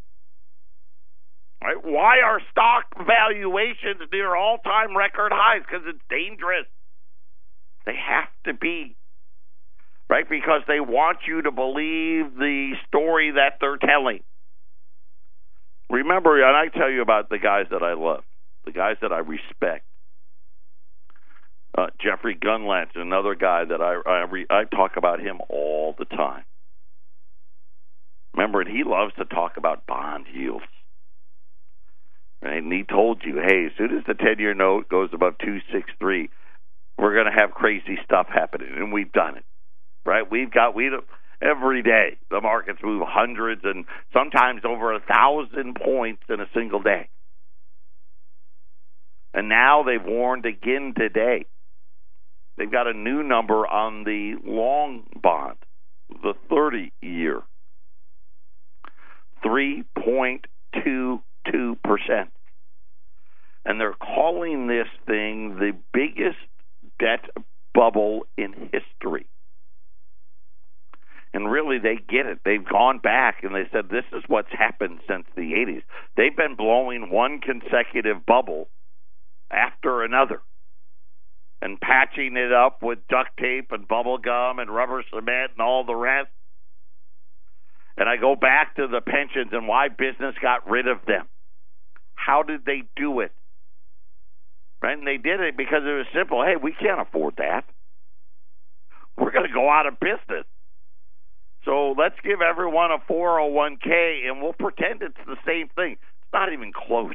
[1.62, 1.76] Right?
[1.82, 5.62] Why are stock valuations near all time record highs?
[5.62, 6.66] Because it's dangerous.
[7.86, 8.96] They have to be.
[10.08, 10.28] Right?
[10.28, 14.20] Because they want you to believe the story that they're telling.
[15.88, 18.24] Remember, and I tell you about the guys that I love,
[18.64, 19.84] the guys that I respect.
[21.76, 26.06] Uh, Jeffrey Gundlach, another guy that I I, re, I talk about him all the
[26.06, 26.44] time.
[28.34, 30.64] Remember, and he loves to talk about bond yields.
[32.42, 32.62] Right?
[32.62, 35.90] And he told you, hey, as soon as the ten-year note goes above two six
[35.98, 36.30] three,
[36.98, 39.44] we're going to have crazy stuff happening, and we've done it.
[40.04, 40.30] Right?
[40.30, 40.90] We've got we
[41.42, 46.80] every day the markets move hundreds and sometimes over a thousand points in a single
[46.80, 47.08] day.
[49.34, 51.44] And now they've warned again today
[52.56, 55.56] They've got a new number on the long bond,
[56.22, 57.42] the 30 year.
[59.44, 61.20] 3.22%.
[63.64, 66.38] And they're calling this thing the biggest
[66.98, 67.28] debt
[67.74, 69.26] bubble in history.
[71.34, 72.38] And really, they get it.
[72.44, 75.82] They've gone back and they said this is what's happened since the 80s.
[76.16, 78.68] They've been blowing one consecutive bubble
[79.50, 80.40] after another
[81.62, 85.84] and patching it up with duct tape and bubble gum and rubber cement and all
[85.84, 86.28] the rest.
[87.96, 91.26] And I go back to the pensions and why business got rid of them.
[92.14, 93.32] How did they do it?
[94.82, 94.98] Right?
[94.98, 96.44] And they did it because it was simple.
[96.44, 97.64] Hey, we can't afford that.
[99.16, 100.44] We're going to go out of business.
[101.64, 105.92] So let's give everyone a 401k and we'll pretend it's the same thing.
[105.92, 107.14] It's not even close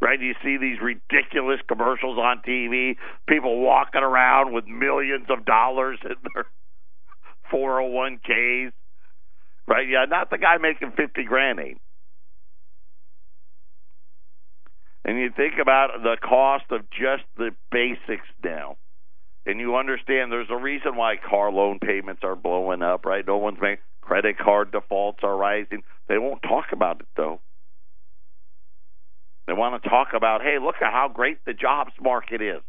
[0.00, 0.20] right?
[0.20, 2.96] You see these ridiculous commercials on TV,
[3.28, 6.46] people walking around with millions of dollars in their
[7.52, 8.72] 401ks,
[9.66, 9.88] right?
[9.88, 11.80] Yeah, not the guy making 50 grand ain't.
[15.04, 18.76] And you think about the cost of just the basics now.
[19.46, 23.26] And you understand there's a reason why car loan payments are blowing up, right?
[23.26, 25.82] No one's making credit card defaults are rising.
[26.08, 27.40] They won't talk about it though.
[29.48, 32.60] They want to talk about, hey, look at how great the jobs market is.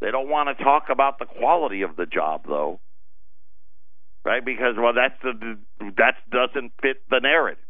[0.00, 2.80] They don't want to talk about the quality of the job, though,
[4.24, 4.44] right?
[4.44, 5.58] Because well, that's the
[5.96, 7.64] that doesn't fit the narrative,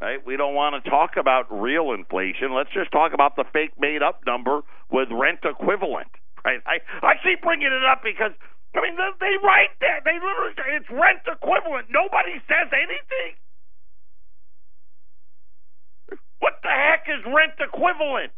[0.00, 0.18] right?
[0.24, 2.54] We don't want to talk about real inflation.
[2.54, 6.10] Let's just talk about the fake made up number with rent equivalent,
[6.44, 6.60] right?
[6.66, 8.32] I I keep bringing it up because
[8.74, 11.90] I mean they, they write that they literally say it's rent equivalent.
[11.90, 13.34] Nobody says anything.
[16.42, 18.34] What the heck is rent equivalent?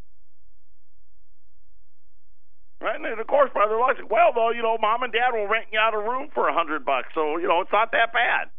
[2.83, 3.01] Right?
[3.01, 5.79] And of course, their logic, well, though, you know, mom and dad will rent you
[5.79, 8.53] out a room for a hundred bucks, so you know it's not that bad.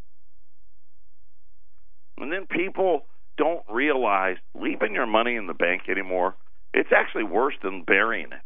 [2.18, 3.06] And then people
[3.38, 6.34] don't realize leaving your money in the bank anymore.
[6.74, 8.42] It's actually worse than burying it.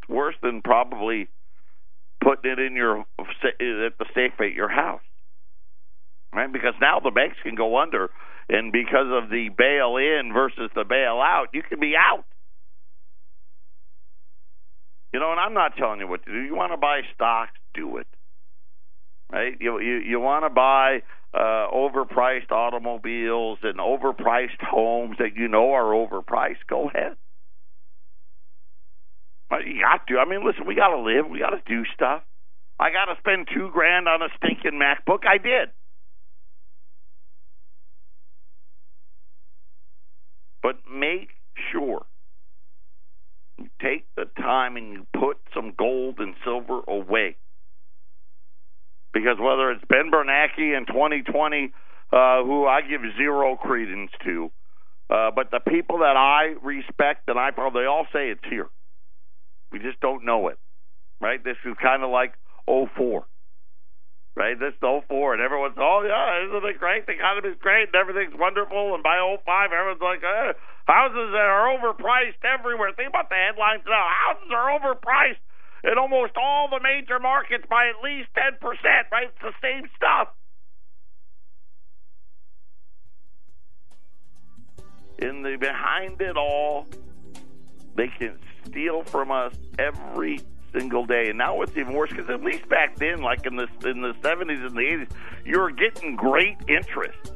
[0.00, 1.28] It's worse than probably
[2.24, 5.04] putting it in your at the safe at your house,
[6.32, 6.50] right?
[6.50, 8.08] Because now the banks can go under
[8.48, 12.24] and because of the bail in versus the bail out, you can be out.
[15.12, 16.40] You know, and I'm not telling you what to do.
[16.42, 18.06] You want to buy stocks, do it.
[19.32, 19.56] Right?
[19.60, 21.02] You you, you want to buy
[21.34, 26.66] uh, overpriced automobiles and overpriced homes that you know are overpriced.
[26.68, 27.16] Go ahead.
[29.50, 30.18] You got to.
[30.18, 31.28] I mean, listen, we got to live.
[31.30, 32.22] We got to do stuff.
[32.78, 35.26] I got to spend two grand on a stinking MacBook.
[35.26, 35.70] I did.
[40.66, 41.28] But make
[41.70, 42.06] sure
[43.56, 47.36] you take the time and you put some gold and silver away.
[49.14, 51.72] Because whether it's Ben Bernanke in 2020,
[52.12, 54.50] uh, who I give zero credence to,
[55.08, 58.66] uh, but the people that I respect and I probably all say it's here.
[59.70, 60.58] We just don't know it,
[61.20, 61.44] right?
[61.44, 62.32] This is kind of like
[62.66, 63.24] 04
[64.36, 64.60] right?
[64.60, 67.06] This is 04, and everyone's, oh, yeah, isn't it great?
[67.06, 68.94] The economy's great, and everything's wonderful.
[68.94, 70.52] And by 05, everyone's like, eh,
[70.84, 72.92] houses are overpriced everywhere.
[72.92, 74.06] Think about the headlines now.
[74.28, 75.40] Houses are overpriced
[75.84, 78.60] in almost all the major markets by at least 10%,
[79.10, 79.32] right?
[79.32, 80.28] It's the same stuff.
[85.18, 86.86] In the behind it all,
[87.94, 90.40] they can steal from us every
[90.72, 91.28] single day.
[91.28, 94.14] And now it's even worse because at least back then, like in the in the
[94.22, 95.08] seventies and the eighties,
[95.44, 97.32] you were getting great interest.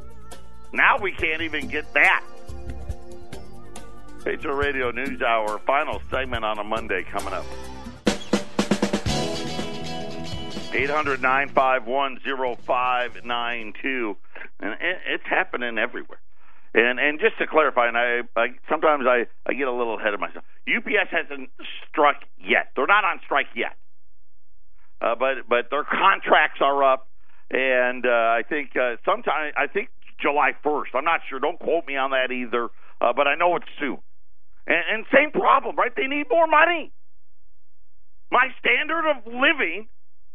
[0.73, 2.25] Now we can't even get that.
[4.25, 7.47] Patriot Radio News Hour, final segment on a Monday coming up.
[10.73, 12.21] 800 951
[12.65, 14.17] 0592.
[14.61, 16.21] And it's happening everywhere.
[16.73, 20.15] And and just to clarify, and I, I sometimes I, I get a little ahead
[20.15, 20.45] of myself.
[20.71, 21.51] UPS hasn't
[21.89, 22.71] struck yet.
[22.77, 23.75] They're not on strike yet.
[25.01, 27.09] Uh, but but their contracts are up,
[27.51, 29.89] and uh, I think uh, sometime I think
[30.21, 30.95] July 1st.
[30.95, 31.41] I'm not sure.
[31.41, 32.69] Don't quote me on that either.
[33.01, 33.99] Uh, but I know it's soon.
[34.67, 35.93] And, and same problem, right?
[35.97, 36.93] They need more money.
[38.31, 39.89] My standard of living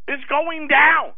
[0.10, 1.14] is going down.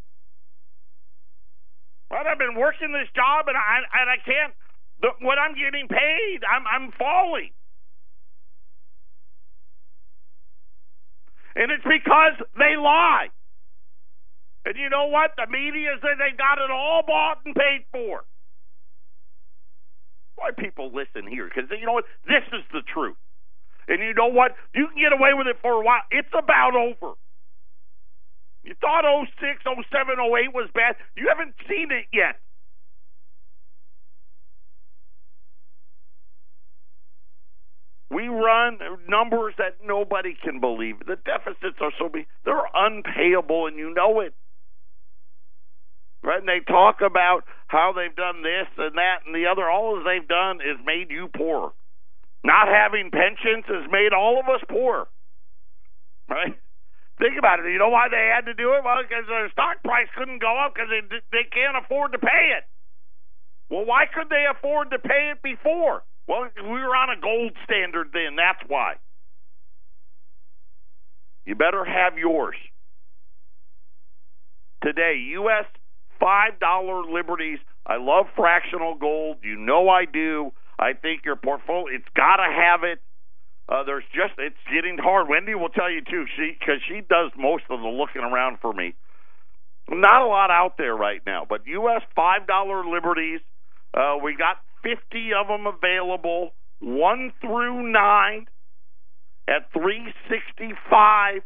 [2.11, 2.27] Right?
[2.27, 4.53] I've been working this job, and I and I can't.
[5.01, 7.51] The, what I'm getting paid, I'm I'm falling.
[11.55, 13.29] And it's because they lie.
[14.65, 15.31] And you know what?
[15.37, 18.25] The media said they got it all bought and paid for.
[20.35, 21.49] Why people listen here?
[21.49, 22.05] Because you know what?
[22.27, 23.17] This is the truth.
[23.87, 24.53] And you know what?
[24.75, 26.01] You can get away with it for a while.
[26.11, 27.15] It's about over.
[28.63, 30.97] You thought 06, 07, 08 was bad.
[31.15, 32.37] You haven't seen it yet.
[38.09, 40.99] We run numbers that nobody can believe.
[40.99, 44.33] The deficits are so big, they're unpayable, and you know it.
[46.23, 46.39] Right?
[46.39, 49.69] And they talk about how they've done this and that and the other.
[49.69, 51.73] All they've done is made you poor.
[52.43, 55.07] Not having pensions has made all of us poor.
[56.29, 56.55] Right?
[57.19, 57.71] Think about it.
[57.71, 58.83] You know why they had to do it?
[58.85, 61.01] Well, because their stock price couldn't go up because they
[61.31, 62.63] they can't afford to pay it.
[63.69, 66.03] Well, why could they afford to pay it before?
[66.27, 68.35] Well, we were on a gold standard then.
[68.35, 68.95] That's why.
[71.45, 72.55] You better have yours.
[74.83, 75.65] Today, U.S.
[76.21, 77.59] $5 liberties.
[77.85, 79.37] I love fractional gold.
[79.43, 80.51] You know I do.
[80.77, 82.99] I think your portfolio, it's got to have it.
[83.69, 85.27] Uh, there's just it's getting hard.
[85.27, 88.71] Wendy will tell you too, she because she does most of the looking around for
[88.71, 88.93] me.
[89.89, 92.01] Not a lot out there right now, but U.S.
[92.15, 93.41] five dollar liberties.
[93.93, 94.57] Uh, we got
[94.87, 98.47] fifty of them available, one through nine
[99.47, 101.41] at three sixty five,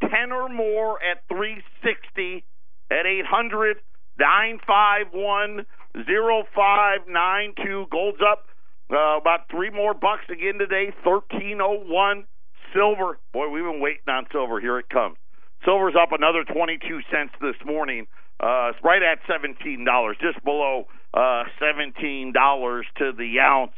[0.00, 2.44] ten or more at three sixty
[2.90, 3.78] at eight hundred
[4.18, 5.66] nine five one
[6.06, 7.86] zero five nine two.
[7.90, 8.46] Gold's up
[8.92, 10.92] uh, about three more bucks again today.
[11.04, 12.26] Thirteen oh one.
[12.72, 13.18] Silver.
[13.32, 14.60] Boy, we've been waiting on silver.
[14.60, 15.16] Here it comes.
[15.64, 18.06] Silver's up another twenty two cents this morning.
[18.40, 23.72] Uh, right at seventeen dollars, just below uh, seventeen dollars to the ounce.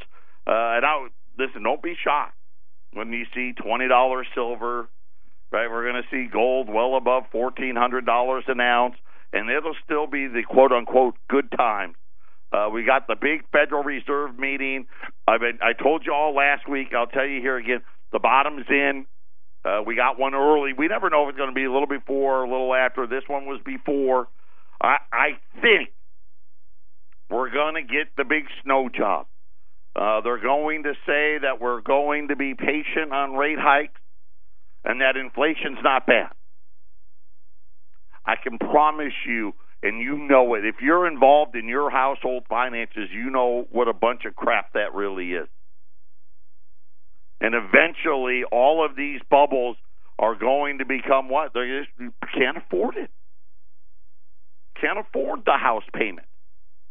[0.47, 1.07] Uh, and I
[1.39, 2.37] listen, don't be shocked
[2.93, 4.89] when you see twenty dollars silver.
[5.53, 8.97] Right, we're going to see gold well above fourteen hundred dollars an ounce,
[9.33, 11.95] and it'll still be the quote unquote good times
[12.53, 14.87] uh, we got the big Federal Reserve meeting.
[15.27, 16.89] I mean, I told you all last week.
[16.97, 17.81] I'll tell you here again.
[18.13, 19.07] The bottom's in.
[19.65, 20.73] Uh, we got one early.
[20.73, 23.07] We never know if it's going to be a little before, a little after.
[23.07, 24.29] This one was before.
[24.81, 25.29] I, I
[25.61, 25.91] think
[27.31, 29.27] we're going to get the big snow job.
[29.95, 34.01] Uh, they're going to say that we're going to be patient on rate hikes
[34.85, 36.31] and that inflation's not bad.
[38.25, 39.53] I can promise you
[39.83, 40.65] and you know it.
[40.65, 44.95] If you're involved in your household finances, you know what a bunch of crap that
[44.95, 45.49] really is.
[47.41, 49.77] And eventually, all of these bubbles
[50.19, 51.53] are going to become what?
[51.53, 53.11] They just can't afford it.
[54.81, 56.27] Can't afford the house payment.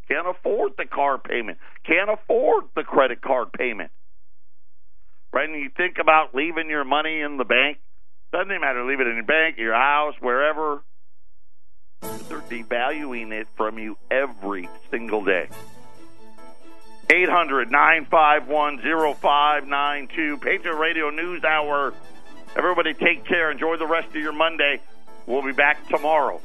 [0.07, 1.57] Can't afford the car payment.
[1.85, 3.91] Can't afford the credit card payment.
[5.33, 5.49] Right?
[5.49, 7.77] And you think about leaving your money in the bank.
[8.31, 10.83] Doesn't even matter, leave it in your bank, your house, wherever.
[12.01, 15.47] They're devaluing it from you every single day.
[17.09, 20.37] 800 951 0592.
[20.37, 21.93] Patriot Radio News Hour.
[22.55, 23.51] Everybody take care.
[23.51, 24.79] Enjoy the rest of your Monday.
[25.27, 26.41] We'll be back tomorrow.